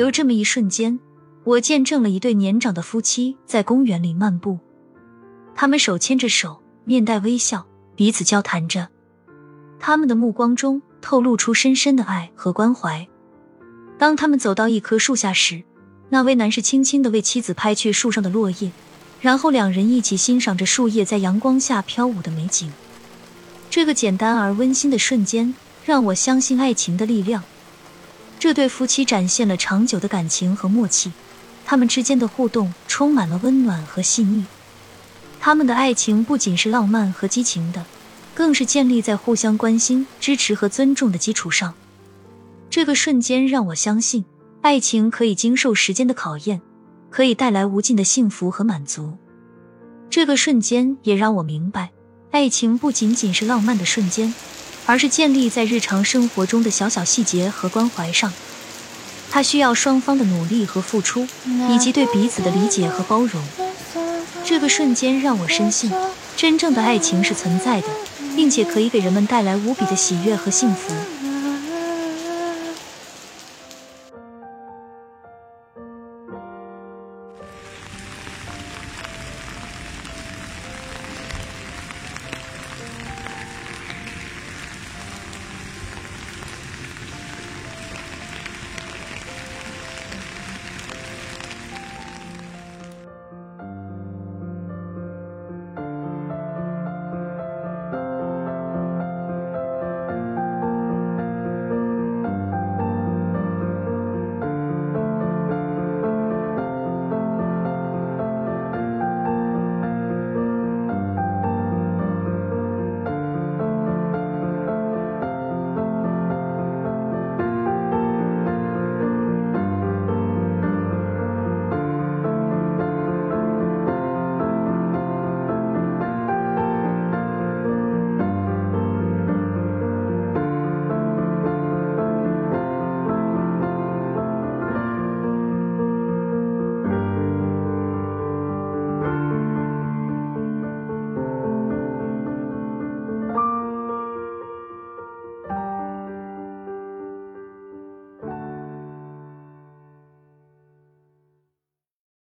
[0.00, 0.98] 有这么一瞬间，
[1.44, 4.58] 我见证了一对年长的夫妻在公园里漫步，
[5.54, 7.66] 他们手牵着手，面带微笑，
[7.96, 8.88] 彼此交谈着，
[9.78, 13.06] 他们的目光中透露出深深的爱和关怀。
[13.98, 15.64] 当他们走到一棵树下时，
[16.08, 18.72] 那位男士轻轻的为妻子拍去树上的落叶，
[19.20, 22.72] 然后两人一起欣赏着树叶在阳光下飘舞的美景。
[23.68, 25.54] 这个简单而温馨的瞬间，
[25.84, 27.44] 让我相信爱情的力量。
[28.40, 31.12] 这对夫妻展现了长久的感情和默契，
[31.66, 34.46] 他们之间的互动充满了温暖和细腻。
[35.38, 37.84] 他们的爱情不仅是浪漫和激情的，
[38.34, 41.74] 更是建立在互相关心、支持和尊重的基础上。
[42.70, 44.24] 这个瞬间让我相信，
[44.62, 46.62] 爱情可以经受时间的考验，
[47.10, 49.18] 可以带来无尽的幸福和满足。
[50.08, 51.90] 这个瞬间也让我明白，
[52.30, 54.32] 爱情不仅仅是浪漫的瞬间，
[54.90, 58.32] 而是建立在日常生活中的小小细节和关怀上。
[59.30, 61.28] 它需要双方的努力和付出，
[61.68, 63.40] 以及对彼此的理解和包容。
[64.44, 65.92] 这个瞬间让我深信，
[66.36, 67.86] 真正的爱情是存在的，
[68.34, 70.92] 并且可以给人们带来无比的喜悦和幸福。